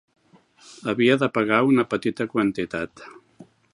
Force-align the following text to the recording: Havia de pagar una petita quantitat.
Havia 0.93 1.17
de 1.23 1.29
pagar 1.35 1.59
una 1.73 1.85
petita 1.93 2.27
quantitat. 2.33 3.05